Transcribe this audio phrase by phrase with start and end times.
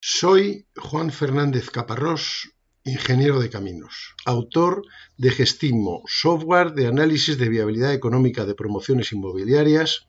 [0.00, 2.52] Soy Juan Fernández Caparrós,
[2.84, 4.82] ingeniero de caminos, autor
[5.16, 10.08] de Gestimo, software de análisis de viabilidad económica de promociones inmobiliarias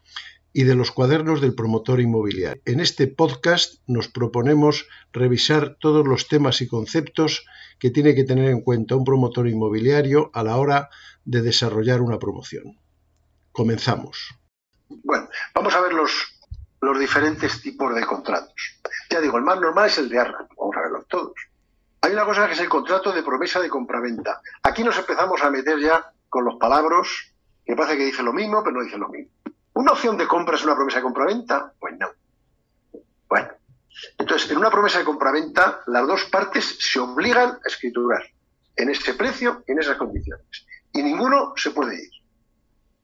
[0.54, 2.62] y de los cuadernos del promotor inmobiliario.
[2.66, 7.46] En este podcast nos proponemos revisar todos los temas y conceptos
[7.80, 10.90] que tiene que tener en cuenta un promotor inmobiliario a la hora
[11.26, 12.80] de desarrollar una promoción.
[13.52, 14.36] Comenzamos.
[14.88, 16.12] Bueno, vamos a ver los,
[17.00, 18.79] diferentes tipos de contratos.
[19.10, 20.48] Ya digo, el más normal es el de arra.
[20.58, 21.34] Vamos a verlos todos.
[22.02, 24.42] Hay una cosa que es el contrato de promesa de compraventa.
[24.64, 27.08] Aquí nos empezamos a meter ya con los palabras
[27.66, 29.32] que parece que dicen lo mismo, pero no dicen lo mismo.
[29.74, 31.74] ¿Una opción de compra es una promesa de compraventa?
[31.80, 32.10] Pues no.
[33.28, 33.50] Bueno,
[34.18, 38.24] entonces, en una promesa de compraventa, las dos partes se obligan a escriturar
[38.76, 40.46] en ese precio en esas condiciones.
[40.94, 42.12] Y ninguno se puede ir.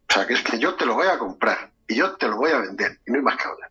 [0.10, 2.38] O sea, que es que yo te lo voy a comprar y yo te lo
[2.38, 3.70] voy a vender y no hay más que hablar.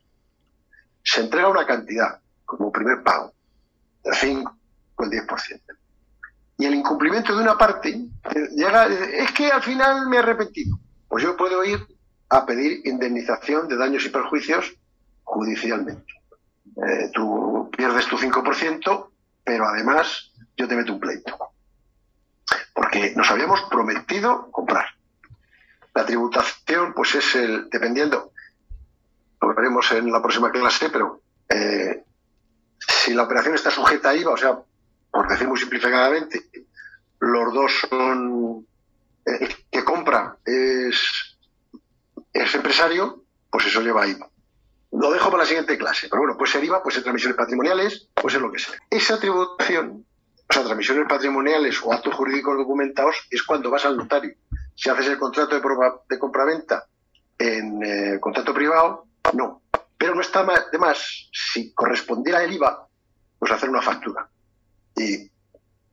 [1.02, 2.20] Se entrega una cantidad
[2.56, 3.32] como primer pago,
[4.04, 4.56] el 5
[4.96, 5.60] o el 10%.
[6.58, 10.78] Y el incumplimiento de una parte eh, llega, es que al final me he arrepentido.
[11.08, 11.84] Pues yo puedo ir
[12.28, 14.74] a pedir indemnización de daños y perjuicios
[15.22, 16.12] judicialmente.
[16.76, 19.08] Eh, tú pierdes tu 5%,
[19.44, 21.36] pero además yo te meto un pleito.
[22.72, 24.86] Porque nos habíamos prometido comprar.
[25.94, 28.32] La tributación, pues es el, dependiendo,
[29.40, 32.04] lo veremos en la próxima clase, pero eh,
[32.88, 34.58] si la operación está sujeta a IVA, o sea,
[35.10, 36.42] por decir muy simplificadamente,
[37.20, 38.66] los dos son,
[39.24, 41.36] el eh, que compra es,
[42.32, 44.28] es empresario, pues eso lleva IVA.
[44.92, 48.08] Lo dejo para la siguiente clase, pero bueno, puede ser IVA, puede ser transmisiones patrimoniales,
[48.14, 48.74] puede ser lo que sea.
[48.90, 50.06] Esa tributación,
[50.48, 54.34] o sea, transmisiones patrimoniales o actos jurídicos documentados, es cuando vas al notario.
[54.74, 55.62] Si haces el contrato de,
[56.08, 56.86] de compraventa
[57.38, 59.62] en eh, contrato privado, no.
[60.04, 62.86] Pero no está de más, si correspondiera el IVA,
[63.38, 64.28] pues hacer una factura.
[64.94, 65.30] Y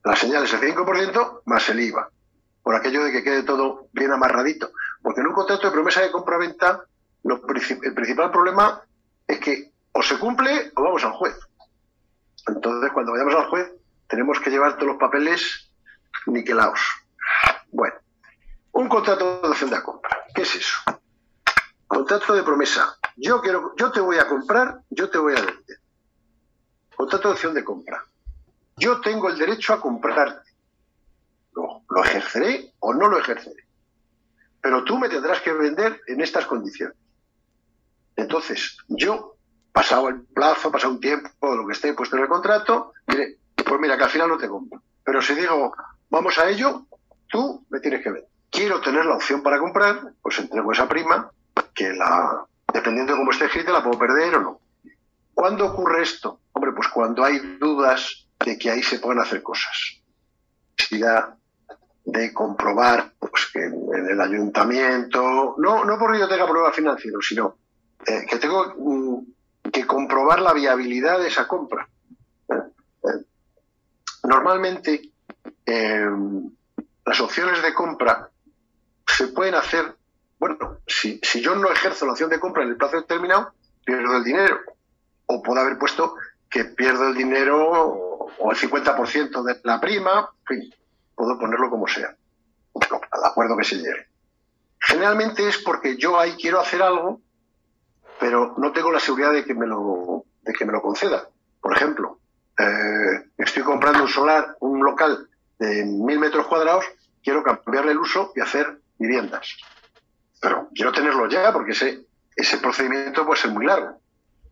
[0.04, 2.10] la señal es el 5% más el IVA,
[2.62, 4.74] por aquello de que quede todo bien amarradito.
[5.02, 6.84] Porque en un contrato de promesa de compra-venta,
[7.24, 8.82] el principal problema
[9.26, 11.40] es que o se cumple o vamos al juez.
[12.50, 13.72] Entonces, cuando vayamos al juez,
[14.10, 15.72] tenemos que llevar todos los papeles
[16.26, 16.82] niquelados.
[17.72, 17.96] Bueno,
[18.74, 20.20] un contrato de opción de compra.
[20.36, 20.76] ¿Qué es eso?
[21.88, 22.98] Contrato de promesa.
[23.18, 25.80] Yo quiero, yo te voy a comprar, yo te voy a vender.
[26.96, 28.06] Contrato de opción de compra.
[28.78, 30.52] Yo tengo el derecho a comprarte.
[31.54, 33.66] Lo, lo ejerceré o no lo ejerceré.
[34.62, 36.96] Pero tú me tendrás que vender en estas condiciones.
[38.16, 39.36] Entonces, yo,
[39.72, 43.98] pasado el plazo, pasado un tiempo, lo que esté puesto en el contrato, pues mira,
[43.98, 44.82] que al final no te compro.
[45.04, 45.74] Pero si digo,
[46.10, 46.86] vamos a ello,
[47.28, 48.30] tú me tienes que vender.
[48.50, 51.32] Quiero tener la opción para comprar, pues entrego esa prima
[51.74, 54.60] que la, dependiendo de cómo esté escrita, la puedo perder o no.
[55.34, 56.40] ¿Cuándo ocurre esto?
[56.54, 60.02] Hombre, pues cuando hay dudas de que ahí se pueden hacer cosas.
[60.78, 61.36] Necesidad
[62.06, 67.56] de comprobar pues, que en el ayuntamiento, no, no porque yo tenga problemas financieros, sino
[68.06, 71.88] eh, que tengo mm, que comprobar la viabilidad de esa compra.
[72.50, 72.54] Eh,
[73.04, 73.26] eh,
[74.24, 75.10] normalmente,
[77.06, 78.30] las opciones de compra
[79.08, 79.96] se pueden hacer
[80.42, 80.58] bueno,
[80.88, 83.54] si, yo no ejerzo la opción de compra en el plazo determinado,
[83.86, 84.60] pierdo el dinero.
[85.28, 86.16] O puedo haber puesto
[86.50, 87.70] que pierdo el dinero
[88.40, 90.76] o el 50% de la prima, en fin,
[91.14, 92.16] puedo ponerlo como sea,
[93.12, 94.08] al acuerdo que se llegue.
[94.80, 97.22] Generalmente es porque yo ahí quiero hacer algo,
[98.20, 100.26] pero no tengo la seguridad de que me lo,
[100.82, 101.30] conceda.
[101.62, 102.18] Por ejemplo,
[102.58, 106.84] eh, estoy comprando un solar, un local de mil metros cuadrados,
[107.24, 109.56] quiero cambiarle el uso y hacer viviendas
[110.42, 114.02] pero quiero tenerlo ya porque ese, ese procedimiento puede ser muy largo.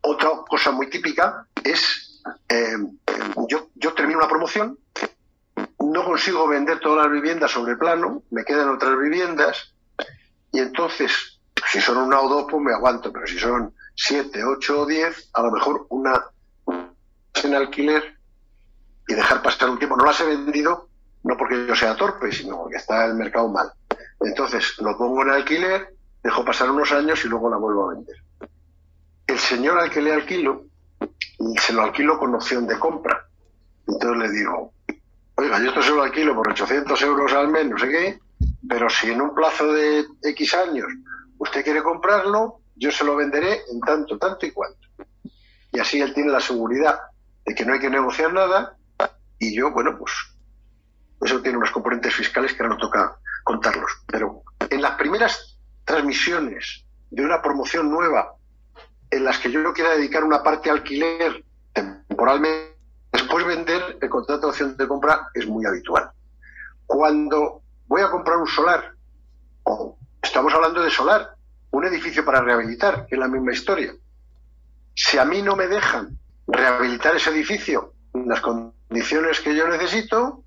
[0.02, 2.76] Otra cosa muy típica es, eh,
[3.48, 4.78] yo, yo termino una promoción,
[5.80, 9.74] no consigo vender todas las viviendas sobre plano, me quedan otras viviendas,
[10.52, 11.40] y entonces,
[11.70, 15.28] si son una o dos, pues me aguanto, pero si son siete, ocho o diez,
[15.34, 16.24] a lo mejor una
[17.44, 18.18] en alquiler
[19.08, 19.96] y dejar pasar un tiempo.
[19.96, 20.88] No las he vendido,
[21.24, 23.72] no porque yo sea torpe, sino porque está el mercado mal.
[24.20, 28.16] Entonces lo pongo en alquiler, dejo pasar unos años y luego la vuelvo a vender.
[29.26, 30.66] El señor al que le alquilo,
[31.60, 33.26] se lo alquilo con opción de compra.
[33.86, 34.72] Entonces le digo,
[35.36, 38.20] oiga, yo esto se lo alquilo por 800 euros al mes, no sé qué,
[38.68, 40.86] pero si en un plazo de X años
[41.38, 44.88] usted quiere comprarlo, yo se lo venderé en tanto, tanto y cuanto.
[45.72, 46.98] Y así él tiene la seguridad
[47.44, 48.76] de que no hay que negociar nada
[49.38, 50.12] y yo, bueno, pues
[51.20, 53.90] eso tiene unos componentes fiscales que ahora no toca contarlos.
[54.06, 58.34] Pero en las primeras transmisiones de una promoción nueva
[59.10, 62.70] en las que yo quiera dedicar una parte a alquiler temporalmente.
[63.12, 66.10] Después vender el contrato de opción de compra es muy habitual.
[66.86, 68.94] Cuando voy a comprar un solar,
[69.64, 71.34] o estamos hablando de solar,
[71.72, 73.92] un edificio para rehabilitar, es la misma historia.
[74.94, 80.44] Si a mí no me dejan rehabilitar ese edificio en las condiciones que yo necesito,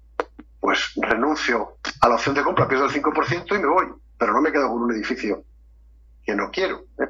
[0.64, 3.86] pues renuncio a la opción de compra, pierdo el 5% y me voy,
[4.18, 5.44] pero no me quedo con un edificio
[6.24, 6.86] que no quiero.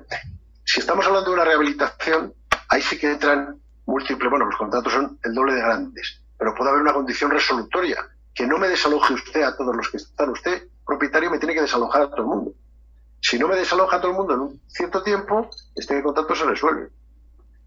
[0.66, 2.34] Si estamos hablando de una rehabilitación,
[2.70, 6.70] ahí sí que entran múltiples, bueno, los contratos son el doble de grandes, pero puede
[6.72, 7.98] haber una condición resolutoria,
[8.34, 10.30] que no me desaloje usted a todos los que están.
[10.30, 12.54] Usted, propietario, me tiene que desalojar a todo el mundo.
[13.22, 16.46] Si no me desaloja a todo el mundo en un cierto tiempo, este contrato se
[16.46, 16.90] resuelve.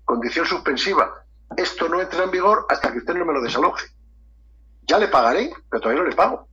[0.04, 1.22] Condición suspensiva.
[1.54, 3.86] Esto no entra en vigor hasta que usted no me lo desaloje.
[4.86, 6.48] Ya le pagaré, pero todavía no le pago.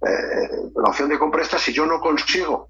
[0.00, 2.68] Eh, la opción de compra esta, si yo no consigo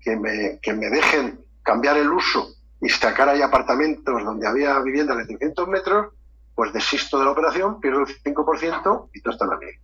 [0.00, 2.48] que me, que me dejen cambiar el uso
[2.80, 6.14] y sacar ahí apartamentos donde había viviendas de 300 metros,
[6.54, 9.78] pues desisto de la operación, pierdo el 5% y todo está en la mierda.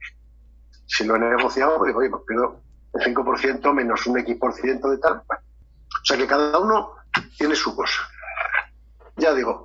[0.87, 2.61] Si lo he negociado, pues digo, oye, pues pierdo
[2.95, 5.23] el 5% menos un X% de tal.
[5.29, 6.95] O sea que cada uno
[7.37, 8.01] tiene su cosa.
[9.17, 9.63] Ya digo,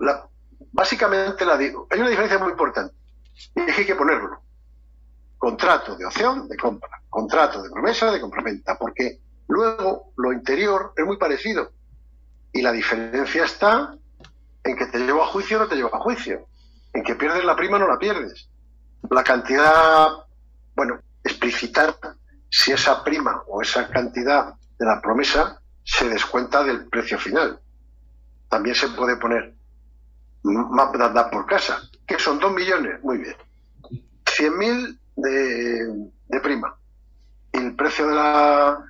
[0.71, 2.93] básicamente la digo, hay una diferencia muy importante
[3.55, 4.41] y es que hay que ponerlo.
[5.39, 11.05] Contrato de opción de compra, contrato de promesa de compraventa, porque luego lo interior es
[11.05, 11.71] muy parecido
[12.53, 13.95] y la diferencia está
[14.63, 16.45] en que te llevo a juicio o no te llevo a juicio,
[16.93, 18.49] en que pierdes la prima o no la pierdes.
[19.09, 20.09] La cantidad,
[20.75, 21.95] bueno, explicitar
[22.49, 27.59] si esa prima o esa cantidad de la promesa se descuenta del precio final.
[28.49, 29.53] También se puede poner
[30.43, 33.35] más por casa, que son dos millones, muy bien.
[34.25, 36.77] 100.000 de, de prima.
[37.51, 38.85] El precio de la,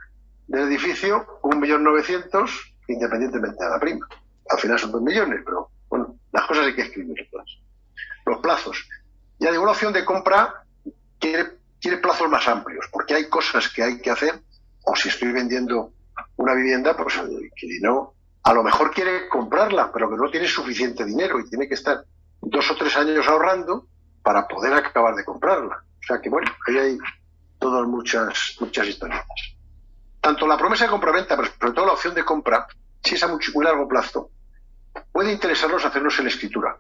[0.48, 4.08] del edificio, un millón novecientos independientemente de la prima.
[4.50, 7.60] Al final son dos millones, pero bueno, las cosas hay que escribirlas.
[8.26, 8.88] Los plazos.
[9.40, 10.64] Ya digo, una opción de compra
[11.20, 14.42] quiere, quiere plazos más amplios, porque hay cosas que hay que hacer,
[14.84, 15.94] o si estoy vendiendo
[16.38, 21.06] una vivienda, pues el inquilino a lo mejor quiere comprarla, pero que no tiene suficiente
[21.06, 22.04] dinero y tiene que estar
[22.42, 23.88] dos o tres años ahorrando
[24.24, 25.84] para poder acabar de comprarla.
[26.02, 26.98] O sea que bueno, ahí hay
[27.60, 29.26] todas muchas, muchas historias.
[30.22, 32.68] Tanto la promesa de compraventa, pero sobre todo la opción de compra,
[33.04, 34.32] si es a muy, largo plazo,
[35.12, 36.78] puede interesarnos hacernos en escritura.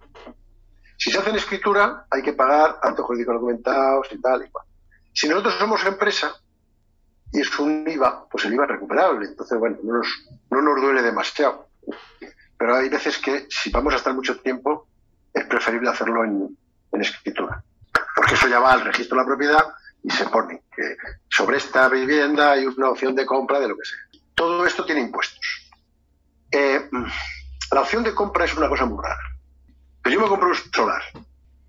[0.97, 4.65] Si se hace en escritura, hay que pagar actos jurídicos documentados y tal y cual.
[5.13, 6.33] Si nosotros somos empresa
[7.31, 9.27] y es un IVA, pues el IVA es recuperable.
[9.27, 10.07] Entonces, bueno, no nos,
[10.49, 11.67] no nos duele demasiado.
[12.57, 14.87] Pero hay veces que si vamos a estar mucho tiempo,
[15.33, 16.57] es preferible hacerlo en,
[16.91, 17.63] en escritura.
[18.29, 19.73] Porque eso ya va al registro de la propiedad
[20.03, 20.97] y se pone que
[21.29, 24.21] sobre esta vivienda hay una opción de compra de lo que sea.
[24.35, 25.71] Todo esto tiene impuestos.
[26.51, 26.91] Eh,
[27.71, 29.17] la opción de compra es una cosa muy rara.
[30.03, 31.01] Pero yo me compro un solar.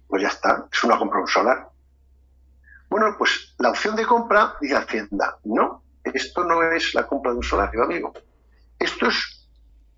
[0.06, 1.66] Pues ya está, es una compra un solar.
[2.90, 7.38] Bueno, pues la opción de compra, dice Hacienda, no, esto no es la compra de
[7.38, 8.12] un solar, amigo.
[8.78, 9.48] Esto es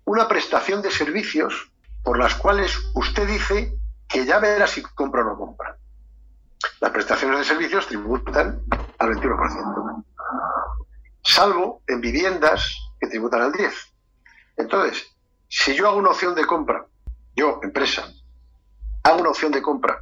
[0.05, 1.73] una prestación de servicios
[2.05, 3.77] por las cuales usted dice
[4.07, 5.72] que ya verá si compra o no compra.
[6.83, 8.61] Las prestaciones de servicios tributan
[8.99, 10.03] al 21%,
[11.23, 13.71] salvo en viviendas que tributan al 10%.
[14.57, 15.15] Entonces,
[15.47, 16.85] si yo hago una opción de compra,
[17.37, 18.11] yo, empresa,
[19.01, 19.97] hago una opción de compra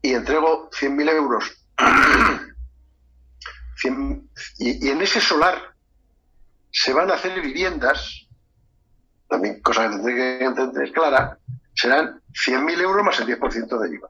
[0.00, 1.64] y entrego 100.000 euros
[4.58, 5.74] y, en ese solar
[6.70, 8.28] se van a hacer viviendas,
[9.28, 11.38] también cosa que tendré que entender clara,
[11.74, 14.08] serán 100.000 euros más el 10% de IVA.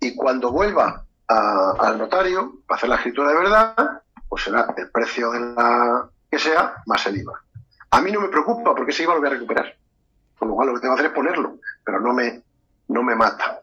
[0.00, 5.30] Y cuando vuelva al notario para hacer la escritura de verdad, pues será el precio
[5.30, 7.40] de la que sea más el IVA.
[7.90, 9.76] A mí no me preocupa porque ese IVA lo voy a recuperar.
[10.38, 12.42] Con lo cual lo que tengo que hacer es ponerlo, pero no me,
[12.88, 13.60] no me mata.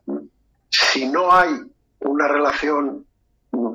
[0.70, 1.62] Si no hay
[2.00, 3.06] una relación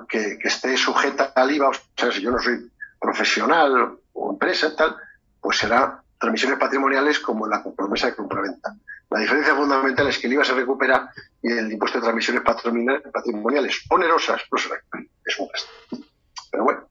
[0.09, 4.97] que, esté sujeta al IVA, o sea, si yo no soy profesional o empresa tal,
[5.41, 8.75] pues será transmisiones patrimoniales como la promesa de compraventa.
[9.11, 11.11] La diferencia fundamental es que el IVA se recupera
[11.41, 15.05] y el impuesto de transmisiones patrimoniales onerosas no se recupera.
[15.25, 16.07] Es un gasto.
[16.51, 16.89] Pero bueno,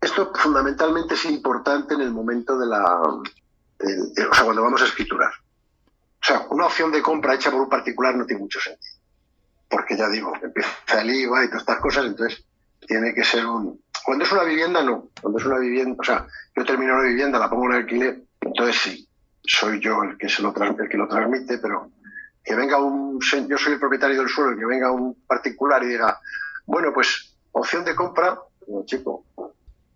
[0.00, 3.00] esto fundamentalmente es importante en el momento de la.
[3.00, 3.22] o
[4.34, 5.30] sea, cuando vamos a escriturar.
[5.30, 8.94] O sea, una opción de compra hecha por un particular no tiene mucho sentido.
[9.68, 12.44] Porque ya digo, empieza el IVA y todas estas cosas, entonces
[12.86, 13.82] tiene que ser un.
[14.04, 15.08] Cuando es una vivienda, no.
[15.20, 18.76] Cuando es una vivienda, o sea, yo termino una vivienda, la pongo en alquiler, entonces
[18.76, 19.08] sí,
[19.44, 21.90] soy yo el que, se lo, el que lo transmite, pero
[22.44, 23.20] que venga un.
[23.48, 26.20] Yo soy el propietario del suelo, que venga un particular y diga,
[26.66, 28.38] bueno, pues opción de compra,
[28.84, 29.24] chico,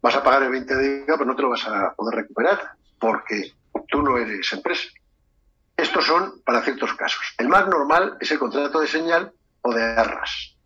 [0.00, 2.72] vas a pagar el 20 de IVA, pero no te lo vas a poder recuperar
[2.98, 3.52] porque
[3.88, 4.88] tú no eres empresa.
[5.76, 7.34] Estos son para ciertos casos.
[7.38, 10.56] El más normal es el contrato de señal o de arras.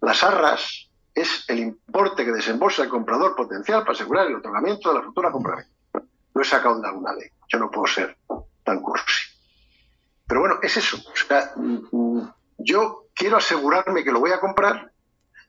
[0.00, 4.98] Las arras es el importe que desembolsa el comprador potencial para asegurar el otorgamiento de
[4.98, 5.66] la futura compra.
[6.34, 7.30] Lo he sacado alguna ley.
[7.48, 8.16] Yo no puedo ser
[8.64, 9.24] tan cursi.
[10.26, 10.96] Pero bueno, es eso.
[10.96, 14.92] O sea, mm, mm, yo quiero asegurarme que lo voy a comprar,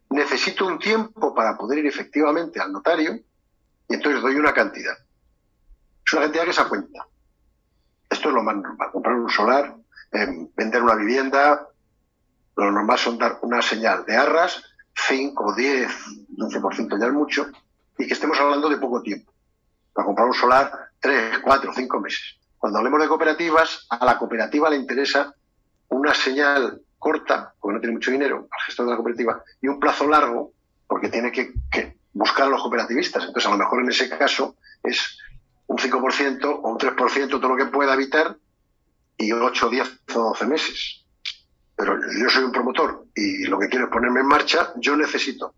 [0.09, 3.19] necesito un tiempo para poder ir efectivamente al notario
[3.88, 4.97] y entonces doy una cantidad.
[6.05, 7.07] Es una cantidad que se cuenta.
[8.09, 8.91] Esto es lo más normal.
[8.91, 9.75] Comprar un solar,
[10.11, 11.67] em, vender una vivienda,
[12.57, 14.63] lo normal son dar una señal de arras,
[15.07, 15.91] 5, 10,
[16.29, 17.47] 12% ya es mucho,
[17.97, 19.31] y que estemos hablando de poco tiempo.
[19.93, 22.38] Para comprar un solar, 3, 4, 5 meses.
[22.57, 25.33] Cuando hablemos de cooperativas, a la cooperativa le interesa
[25.89, 29.79] una señal corta, porque no tiene mucho dinero, al gestor de la cooperativa, y un
[29.79, 30.53] plazo largo,
[30.88, 33.24] porque tiene que, que buscar a los cooperativistas.
[33.25, 35.17] Entonces, a lo mejor en ese caso es
[35.67, 38.38] un 5% o un 3% todo lo que pueda evitar
[39.17, 41.05] y 8, 10 o 12 meses.
[41.75, 45.55] Pero yo soy un promotor y lo que quiero es ponerme en marcha, yo necesito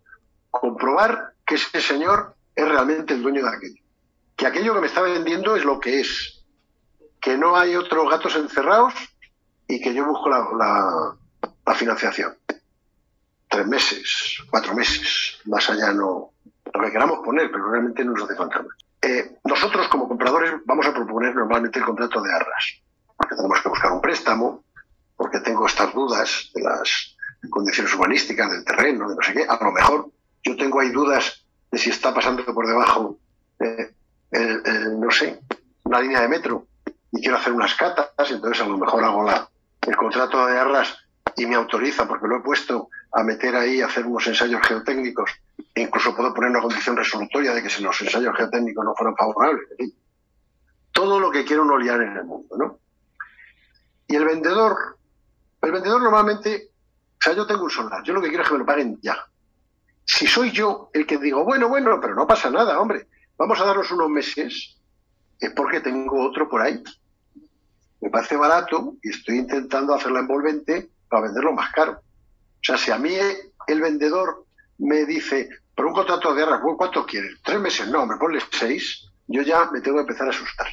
[0.49, 3.82] comprobar que ese señor es realmente el dueño de aquello.
[4.43, 6.43] Que aquello que me está vendiendo es lo que es.
[7.21, 8.93] Que no hay otros gatos encerrados
[9.69, 11.15] y que yo busco la,
[11.75, 12.35] financiación.
[13.47, 16.31] Tres meses, cuatro meses, más allá no,
[16.73, 18.75] lo que queramos poner, pero realmente no nos hace falta más.
[19.01, 22.81] Eh, nosotros como compradores vamos a proponer normalmente el contrato de arras,
[23.15, 24.65] porque tenemos que buscar un préstamo,
[25.15, 27.15] porque tengo estas dudas de las
[27.49, 29.45] condiciones urbanísticas del terreno, de no sé qué.
[29.47, 30.11] A lo mejor
[30.43, 33.17] yo tengo ahí dudas de si está pasando por debajo,
[33.61, 33.93] eh,
[34.33, 35.39] no sé,
[35.83, 36.67] una línea de metro
[37.11, 39.47] y quiero hacer unas catas, entonces a lo mejor hago la,
[39.81, 40.97] el contrato de arras
[41.35, 45.31] y me autoriza, porque lo he puesto a meter ahí, a hacer unos ensayos geotécnicos,
[45.73, 49.15] e incluso puedo poner una condición resolutoria de que si los ensayos geotécnicos no fueran
[49.15, 49.67] favorables.
[50.91, 52.79] Todo lo que quiere uno liar en el mundo, ¿no?
[54.07, 54.97] Y el vendedor,
[55.61, 56.69] el vendedor normalmente,
[57.19, 58.99] o sea, yo tengo un solar, yo lo que quiero es que me lo paguen
[59.01, 59.17] ya.
[60.05, 63.65] Si soy yo el que digo, bueno, bueno, pero no pasa nada, hombre, vamos a
[63.65, 64.77] darnos unos meses,
[65.39, 66.81] es porque tengo otro por ahí.
[68.01, 71.93] Me parece barato y estoy intentando hacerla envolvente para venderlo más caro.
[71.93, 73.15] O sea, si a mí
[73.67, 74.45] el vendedor
[74.77, 77.39] me dice, por un contrato de guerra, ¿cuánto quieres?
[77.43, 77.87] ¿Tres meses?
[77.87, 79.09] No, me ponle seis.
[79.27, 80.67] Yo ya me tengo que empezar a asustar.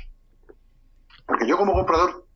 [1.26, 2.26] Porque yo como comprador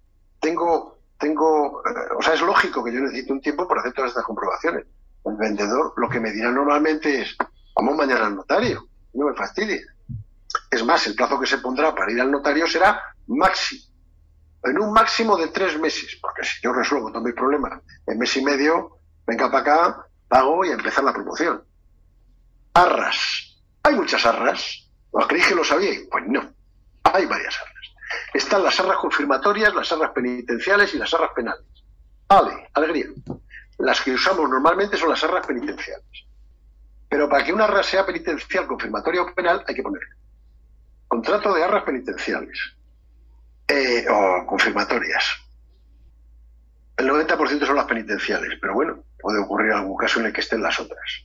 [0.40, 4.10] tengo, tengo, eh, o sea, es lógico que yo necesite un tiempo para hacer todas
[4.10, 4.86] estas comprobaciones.
[5.24, 7.36] El vendedor lo que me dirá normalmente es,
[7.74, 9.84] vamos mañana al notario, no me fastidie.
[10.74, 13.94] Es más, el plazo que se pondrá para ir al notario será máximo
[14.64, 18.36] en un máximo de tres meses, porque si yo resuelvo todos mis problemas en mes
[18.36, 21.62] y medio, venga para acá, pago y a empezar la promoción.
[22.72, 23.56] Arras.
[23.84, 24.90] ¿Hay muchas arras?
[25.12, 26.08] ¿Os creéis que lo sabíais?
[26.10, 26.40] Pues no.
[27.04, 27.94] Hay varias arras.
[28.32, 31.66] Están las arras confirmatorias, las arras penitenciales y las arras penales.
[32.26, 33.06] Vale, alegría.
[33.78, 36.26] Las que usamos normalmente son las arras penitenciales.
[37.08, 40.23] Pero para que una arra sea penitencial, confirmatoria o penal, hay que ponerle
[41.14, 42.58] contrato de arras penitenciales
[43.68, 45.24] eh, o confirmatorias.
[46.96, 50.60] El 90% son las penitenciales, pero bueno, puede ocurrir algún caso en el que estén
[50.60, 51.24] las otras.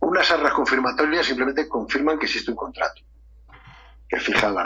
[0.00, 3.00] Unas arras confirmatorias simplemente confirman que existe un contrato,
[4.08, 4.64] que fija la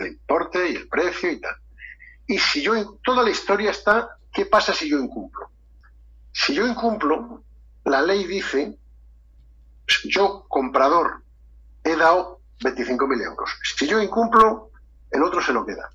[0.00, 1.54] el importe y el precio y tal.
[2.26, 5.50] Y si yo, toda la historia está, ¿qué pasa si yo incumplo?
[6.32, 7.44] Si yo incumplo,
[7.84, 8.76] la ley dice,
[10.04, 11.22] yo comprador
[11.84, 13.50] he dado 25.000 euros.
[13.76, 14.70] Si yo incumplo,
[15.10, 15.90] el otro se lo queda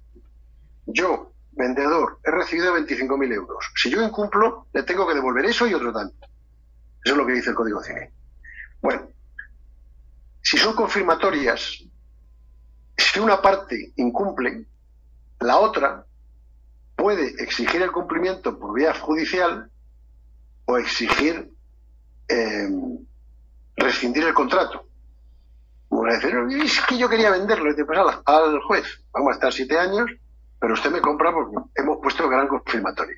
[0.86, 3.72] yo, vendedor, he recibido 25.000 euros.
[3.76, 6.28] Si yo incumplo, le tengo que devolver eso y otro tanto.
[7.04, 8.10] Eso es lo que dice el Código Civil.
[8.82, 9.08] Bueno,
[10.42, 11.84] si son confirmatorias,
[12.98, 14.66] si una parte incumple,
[15.40, 16.06] la otra
[16.96, 19.70] puede exigir el cumplimiento por vía judicial
[20.66, 21.52] o exigir
[22.28, 22.70] eh,
[23.76, 24.88] rescindir el contrato.
[26.04, 27.70] Decir, es que yo quería venderlo.
[27.86, 30.10] Pues al juez, vamos a estar siete años
[30.64, 33.18] pero usted me compra porque hemos puesto gran confirmatorio.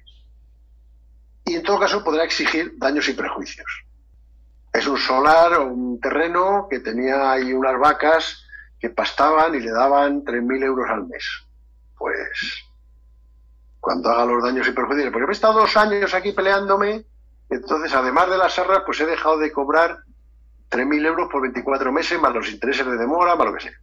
[1.44, 3.86] Y en todo caso podrá exigir daños y prejuicios.
[4.74, 8.48] Es un solar o un terreno que tenía ahí unas vacas
[8.79, 11.24] que pastaban y le daban 3.000 euros al mes.
[11.96, 12.65] Pues
[13.79, 17.05] cuando haga los daños y prejuicios, porque he estado dos años aquí peleándome,
[17.51, 20.00] entonces además de las arras, pues he dejado de cobrar
[20.69, 23.74] 3.000 euros por 24 meses, más los intereses de demora, más lo que sea.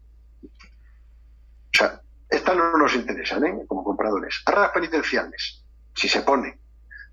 [0.45, 3.65] O sea, estas no nos interesan, ¿eh?
[3.67, 4.43] como compradores.
[4.47, 6.59] Arras penitenciales, si se pone,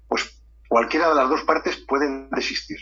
[0.07, 2.79] pues cualquiera de las dos partes pueden desistir.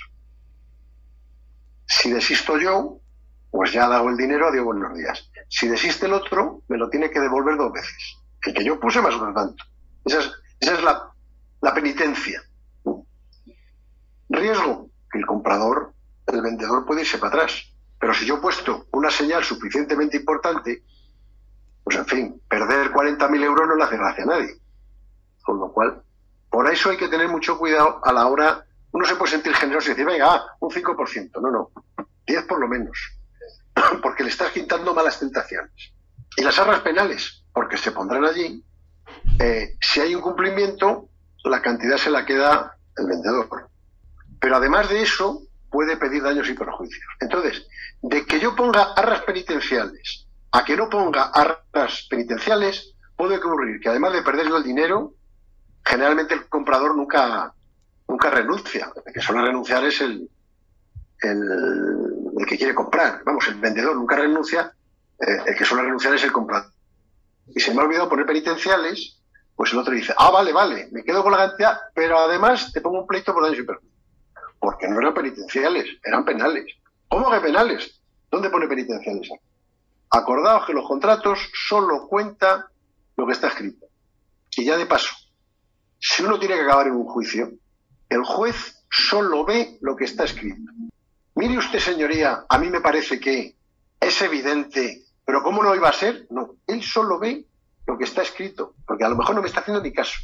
[1.85, 2.99] Si desisto yo,
[3.51, 5.31] pues ya hago el dinero, digo buenos días.
[5.49, 8.17] Si desiste el otro, me lo tiene que devolver dos veces.
[8.43, 9.63] El que yo puse más otro tanto.
[10.05, 11.11] Esa es, esa es la,
[11.61, 12.41] la penitencia.
[14.29, 15.93] Riesgo, que el comprador,
[16.27, 17.73] el vendedor puede irse para atrás.
[17.99, 20.83] Pero si yo he puesto una señal suficientemente importante,
[21.83, 24.57] pues en fin, perder 40.000 euros no le hace gracia a nadie.
[25.41, 26.03] Con lo cual,
[26.49, 28.65] por eso hay que tener mucho cuidado a la hora.
[28.91, 31.41] Uno se puede sentir generoso y decir, venga, un 5%.
[31.41, 31.71] No, no,
[32.25, 32.97] 10 por lo menos.
[34.01, 35.93] Porque le estás quitando malas tentaciones.
[36.35, 38.63] Y las arras penales, porque se pondrán allí.
[39.39, 41.09] Eh, si hay un cumplimiento,
[41.43, 43.69] la cantidad se la queda el vendedor.
[44.39, 47.05] Pero además de eso, puede pedir daños y perjuicios.
[47.19, 47.67] Entonces,
[48.01, 53.89] de que yo ponga arras penitenciales a que no ponga arras penitenciales, puede ocurrir que
[53.89, 55.13] además de perder el dinero,
[55.83, 57.53] generalmente el comprador nunca,
[58.07, 58.91] nunca renuncia.
[59.05, 60.29] El que suele renunciar es el,
[61.21, 63.21] el, que quiere comprar.
[63.25, 64.71] Vamos, el vendedor nunca renuncia,
[65.19, 66.71] eh, el que suele renunciar es el comprador.
[67.47, 69.19] Y se me ha olvidado poner penitenciales,
[69.55, 72.81] pues el otro dice, ah, vale, vale, me quedo con la cantidad, pero además te
[72.81, 73.86] pongo un pleito por daños y perjuicios
[74.59, 76.65] porque no eran penitenciales, eran penales.
[77.07, 78.01] ¿Cómo que penales?
[78.29, 79.29] ¿Dónde pone penitenciales?
[80.09, 82.69] Acordaos que los contratos solo cuenta
[83.15, 83.87] lo que está escrito.
[84.55, 85.13] Y ya de paso,
[85.99, 87.51] si uno tiene que acabar en un juicio,
[88.09, 90.71] el juez solo ve lo que está escrito.
[91.35, 93.55] Mire usted, señoría, a mí me parece que
[93.99, 96.25] es evidente, pero ¿cómo no iba a ser?
[96.29, 97.45] No, él solo ve
[97.85, 100.19] lo que está escrito, porque a lo mejor no me está haciendo ni caso.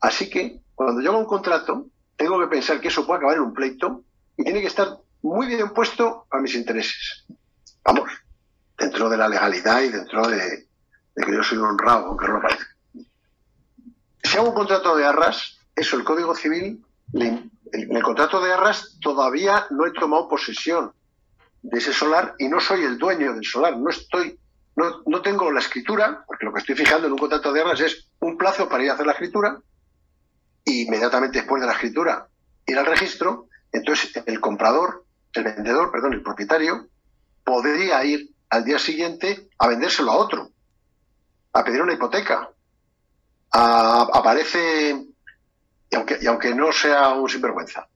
[0.00, 1.86] Así que, cuando yo hago un contrato,
[2.16, 4.04] tengo que pensar que eso puede acabar en un pleito
[4.36, 7.24] y tiene que estar muy bien puesto a mis intereses.
[7.84, 8.10] Vamos,
[8.76, 10.66] dentro de la legalidad y dentro de,
[11.14, 12.66] que yo soy honrado, aunque no lo parezca.
[14.22, 18.98] Si hago un contrato de arras, eso, el Código Civil, en el contrato de arras
[19.00, 20.92] todavía no he tomado posesión
[21.62, 24.38] de ese solar y no soy el dueño del solar, no estoy,
[24.76, 27.80] no, no tengo la escritura, porque lo que estoy fijando en un contrato de arras
[27.80, 29.60] es un plazo para ir a hacer la escritura,
[30.66, 32.28] inmediatamente después de la escritura
[32.66, 36.88] ir al registro, entonces el comprador, el vendedor, perdón, el propietario,
[37.44, 40.50] podría ir al día siguiente a vendérselo a otro,
[41.52, 42.50] a pedir una hipoteca.
[43.50, 45.06] aparece,
[45.90, 47.86] y aunque, y aunque no sea un sinvergüenza,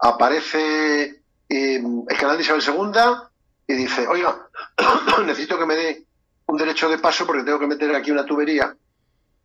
[0.00, 4.48] aparece em, el canal de Isabel II y dice, oiga,
[5.24, 6.06] necesito que me dé
[6.46, 8.74] un derecho de paso porque tengo que meter aquí una tubería.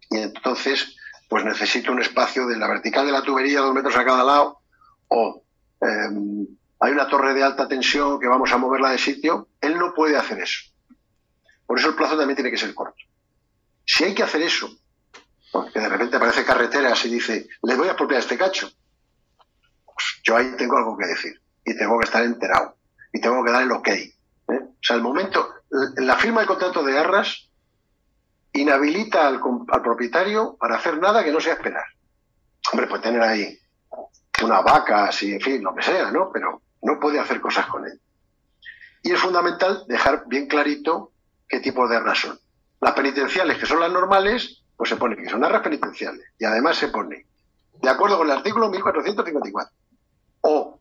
[0.10, 0.96] Y entonces
[1.34, 4.60] pues necesito un espacio de la vertical de la tubería, dos metros a cada lado,
[5.08, 5.42] o
[5.82, 6.46] em,
[6.80, 10.16] hay una torre de alta tensión que vamos a moverla de sitio, él no puede
[10.16, 10.60] hacer eso.
[11.66, 13.02] Por eso el plazo también tiene que ser corto.
[13.84, 14.78] Si hay que hacer eso,
[15.52, 18.70] porque de repente aparece carreteras y dice, le voy a expropiar este cacho,
[19.86, 22.76] pues yo ahí tengo algo que decir y tengo que estar enterado
[23.12, 23.88] y tengo que dar el ok.
[23.88, 24.12] ¿eh?
[24.50, 25.52] O sea, el momento,
[25.96, 27.50] la firma del contrato de arras
[28.54, 29.42] inhabilita al,
[29.82, 31.86] propietario para hacer nada que no sea esperar.
[32.72, 33.58] Hombre, puede tener ahí
[34.44, 36.30] una vaca, así, en fin, lo que sea, ¿no?
[36.32, 38.00] Pero no puede hacer cosas con él.
[39.02, 41.12] Y es fundamental dejar bien clarito
[41.48, 42.40] qué tipo de arras son.
[42.80, 46.26] Las penitenciales, que son las normales, pues se pone que son arras penitenciales.
[46.38, 47.26] Y además se pone,
[47.82, 49.76] de acuerdo con el artículo 1454.
[50.42, 50.80] O,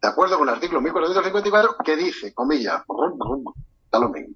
[0.00, 2.82] de acuerdo con el artículo 1454, que dice, comillas,
[3.90, 4.34] da lo mismo.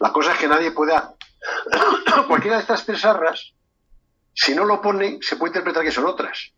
[0.00, 1.14] La cosa es que nadie pueda
[2.28, 3.52] Cualquiera de estas tres arras,
[4.34, 6.52] si no lo pone, se puede interpretar que son otras.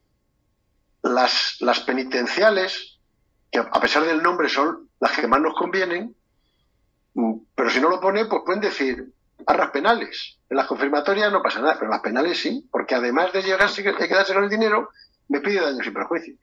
[1.02, 2.98] Las, las penitenciales,
[3.50, 6.14] que a pesar del nombre son las que más nos convienen,
[7.14, 9.12] mm, pero si no lo pone, pues pueden decir
[9.46, 10.38] arras penales.
[10.48, 13.82] En las confirmatorias no pasa nada, pero en las penales sí, porque además de llegarse
[13.82, 14.90] de quedarse con el dinero,
[15.28, 16.38] me pide daños y perjuicios.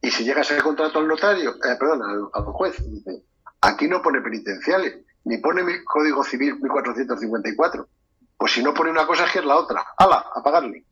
[0.00, 3.22] Y si llega ese contrato al notario, eh, perdón, al juez, dice,
[3.60, 7.88] aquí no pone penitenciales, ni pone mi Código Civil 1454.
[8.36, 9.84] Pues si no pone una cosa es que es la otra.
[9.96, 10.26] ¡Hala!
[10.34, 10.84] A pagarle.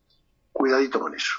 [0.53, 1.35] Cuidadito con eso.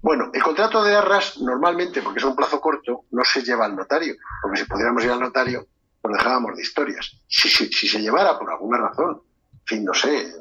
[0.00, 3.76] Bueno, el contrato de arras normalmente, porque es un plazo corto, no se lleva al
[3.76, 4.14] notario.
[4.42, 5.66] Porque si pudiéramos ir al notario,
[6.02, 7.20] nos dejábamos de historias.
[7.28, 10.34] Si, si se llevara por alguna razón, en fin, no sé,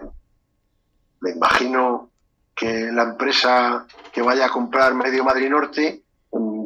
[1.22, 2.12] me imagino
[2.56, 6.01] que la empresa que vaya a comprar Medio Madrid Norte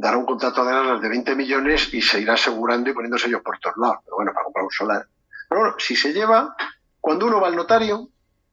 [0.06, 3.41] dará un contrato de arras de 20 millones y se irá asegurando y poniendo sellos
[3.41, 3.98] por todos lados.
[4.06, 5.08] Pero bueno, para comprar un solar.
[5.50, 6.56] Pero bueno, si se lleva,
[7.02, 8.10] cuando uno va al notario,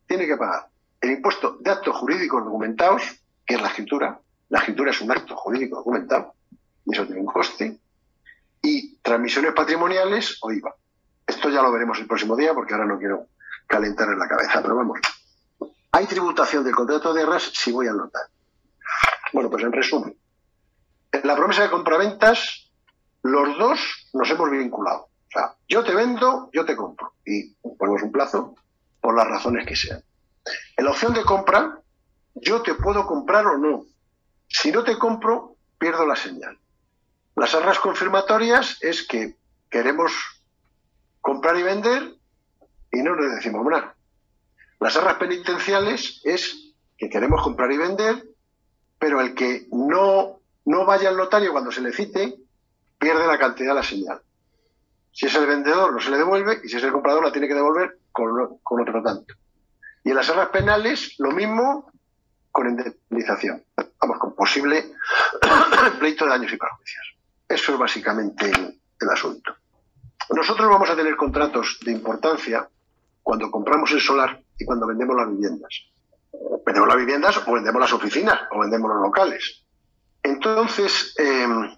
[0.06, 3.02] tiene que pagar el impuesto de actos jurídicos documentados,
[3.44, 4.18] que es la escritura.
[4.48, 6.32] La escritura es un acto jurídico documentado,
[6.86, 7.78] y eso tiene un coste.
[8.62, 10.74] Y transmisiones patrimoniales o IVA.
[11.26, 13.26] Esto ya lo veremos el próximo día porque ahora no quiero
[13.66, 15.00] calentar en la cabeza, pero vamos.
[15.90, 18.32] Hay tributación del contrato de arras si voy al notario.
[19.34, 20.16] Bueno, pues en resumen,
[21.12, 22.70] en la promesa de compraventas,
[23.22, 25.02] los dos nos hemos vinculado.
[25.02, 27.12] O sea, yo te vendo, yo te compro.
[27.24, 28.54] Y ponemos un plazo
[29.00, 30.02] por las razones que sean.
[30.76, 31.78] En la opción de compra,
[32.34, 33.84] yo te puedo comprar o no.
[34.48, 36.58] Si no te compro, pierdo la señal.
[37.36, 39.36] Las arras confirmatorias es que
[39.70, 40.12] queremos
[41.20, 42.14] comprar y vender
[42.92, 43.94] y no nos decimos nada.
[44.80, 48.22] Las arras penitenciales es que queremos comprar y vender,
[48.98, 52.34] pero el que no, no vaya al notario cuando se le cite,
[52.98, 54.20] pierde la cantidad de la señal.
[55.12, 57.48] Si es el vendedor, no se le devuelve, y si es el comprador, la tiene
[57.48, 59.34] que devolver con, otro tanto.
[60.04, 61.90] Y en las arras penales, lo mismo
[62.50, 63.62] con indemnización.
[64.00, 64.94] Vamos, con posible
[65.98, 67.16] pleito de daños y perjuicios.
[67.48, 69.54] Eso es básicamente el asunto.
[70.30, 72.68] Nosotros vamos a tener contratos de importancia
[73.22, 75.74] cuando compramos el solar y cuando vendemos las viviendas.
[76.64, 79.64] Vendemos las viviendas o vendemos las oficinas o vendemos los locales.
[80.22, 81.76] Entonces, em,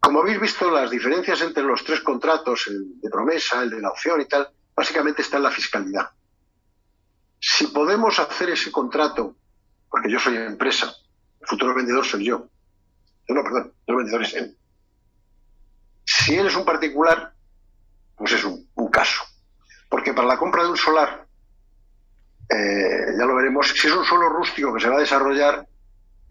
[0.00, 3.90] como habéis visto, las diferencias entre los tres contratos, el de promesa, el de la
[3.90, 6.10] opción y tal, básicamente está en la fiscalidad.
[7.38, 9.36] Si podemos hacer ese contrato,
[9.88, 10.92] porque yo soy empresa,
[11.40, 12.48] el futuro vendedor soy yo.
[13.28, 14.56] No, perdón, el vendedor es él.
[16.04, 17.32] Si él es un particular,
[18.16, 19.22] pues es un, caso.
[19.88, 21.26] Porque para la compra de un solar,
[22.48, 25.66] eh, ya lo veremos, si es un suelo rústico que se va a desarrollar,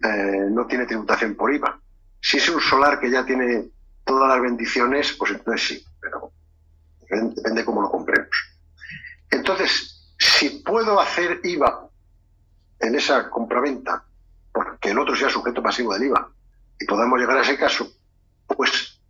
[0.02, 1.78] eh, no tiene tributación por IVA.
[2.20, 3.68] Si es un solar que ya tiene
[4.04, 6.32] todas las bendiciones, pues entonces sí, pero
[7.08, 8.28] depende cómo lo compremos.
[9.30, 11.88] Entonces, si puedo hacer IVA
[12.80, 14.04] en esa compraventa,
[14.52, 16.30] porque el otro sea sujeto pasivo del IVA,
[16.80, 17.86] y podamos llegar a ese caso,
[18.46, 19.00] pues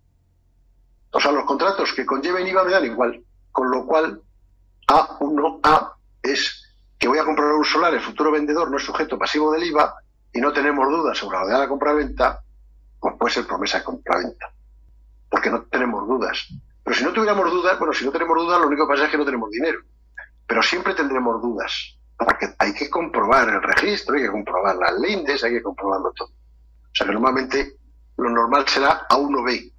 [1.12, 3.24] o sea, los contratos que conlleven IVA me dan igual.
[3.50, 4.22] Con lo cual,
[4.87, 6.62] A1A es
[6.98, 9.94] que voy a comprar un solar, el futuro vendedor no es sujeto pasivo del IVA
[10.33, 12.43] y no tenemos dudas sobre la de la compraventa,
[12.99, 14.53] pues puede ser promesa de compraventa.
[15.29, 16.49] Porque no tenemos dudas.
[16.85, 19.11] Pero si no tuviéramos dudas, bueno, si no tenemos dudas, lo único que pasa es
[19.11, 19.81] que no tenemos dinero.
[20.47, 21.97] Pero siempre tendremos dudas.
[22.16, 26.29] Porque hay que comprobar el registro, hay que comprobar las lindes, hay que comprobarlo todo.
[26.29, 27.77] O sea que normalmente
[28.16, 29.73] lo normal será A1B,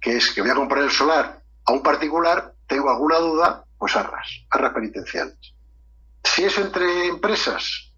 [0.00, 3.96] que es que voy a comprar el solar a un particular, tengo alguna duda, pues
[3.96, 5.54] arras, arras penitenciales.
[6.22, 7.92] Si es entre empresas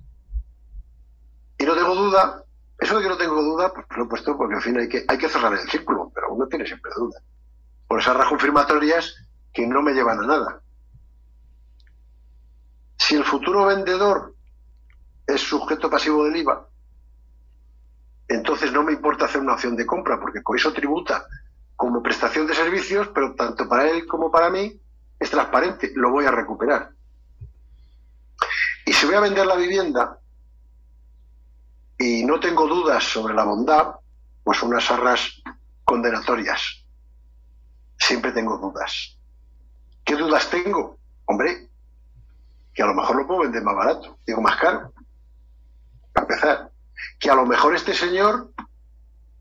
[1.58, 2.42] y no tengo duda,
[2.78, 5.04] eso de que no tengo duda, pues lo he puesto porque al fin hay que,
[5.08, 7.20] hay que cerrar el círculo, pero uno tiene siempre duda.
[7.88, 9.14] Por esas arras confirmatorias
[9.52, 10.60] que no me llevan a nada.
[12.98, 14.34] Si el futuro vendedor
[15.26, 16.68] es sujeto pasivo del IVA,
[18.28, 21.26] entonces no me importa hacer una opción de compra, porque con eso tributa
[21.76, 24.80] como prestación de servicios, pero tanto para él como para mí
[25.18, 26.90] es transparente, lo voy a recuperar.
[28.84, 30.18] Y si voy a vender la vivienda
[31.98, 33.96] y no tengo dudas sobre la bondad,
[34.44, 35.42] pues unas arras
[35.84, 36.84] condenatorias.
[37.98, 39.18] Siempre tengo dudas.
[40.04, 40.98] ¿Qué dudas tengo?
[41.24, 41.68] Hombre,
[42.74, 44.92] que a lo mejor lo puedo vender más barato, digo más caro,
[46.12, 46.70] para empezar.
[47.18, 48.52] Que a lo mejor este señor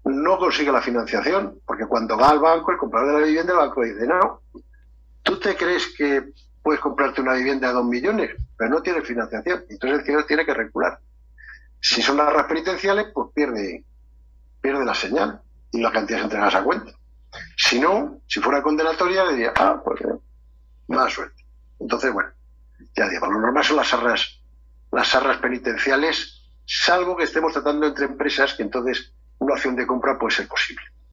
[0.05, 3.59] no consigue la financiación, porque cuando va al banco, el comprador de la vivienda, el
[3.59, 4.41] banco dice, no,
[5.23, 9.65] tú te crees que puedes comprarte una vivienda a dos millones, pero no tienes financiación,
[9.69, 10.99] entonces el señor tiene que recular.
[11.87, 13.85] Si son las penitenciales, pues pierde,
[14.59, 15.39] pierde la señal
[15.71, 16.91] y la cantidad se entrega a cuenta.
[17.55, 20.19] Si no, si fuera condenatoria, diría, ah, pues eh,
[20.87, 21.45] mala suerte.
[21.79, 22.31] Entonces, bueno,
[22.95, 24.41] ya digo, lo normal son las arras,
[24.91, 30.17] las arras penitenciales, salvo que estemos tratando entre empresas que entonces una opción de compra
[30.17, 30.81] puede ser posible.